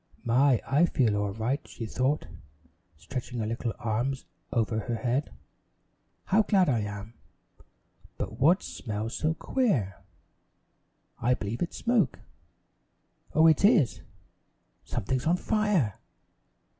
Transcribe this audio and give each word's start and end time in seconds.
"My, 0.23 0.59
I 0.65 0.87
feel 0.87 1.15
all 1.15 1.31
right," 1.33 1.61
she 1.67 1.85
thought, 1.85 2.25
stretching 2.97 3.37
her 3.37 3.45
little 3.45 3.75
arms 3.77 4.25
over 4.51 4.79
her 4.79 4.95
head. 4.95 5.31
"How 6.23 6.41
glad 6.41 6.69
I 6.69 6.79
am! 6.79 7.13
But 8.17 8.39
what 8.39 8.63
smells 8.63 9.13
so 9.13 9.35
queer? 9.35 9.97
I 11.19 11.35
believe 11.35 11.61
it's 11.61 11.77
smoke! 11.77 12.17
Oh, 13.35 13.45
it 13.45 13.63
is! 13.63 14.01
Something's 14.83 15.27
on 15.27 15.37
fire!" 15.37 15.99